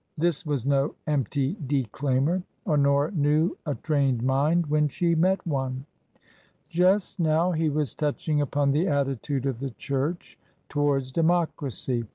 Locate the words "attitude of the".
8.87-9.69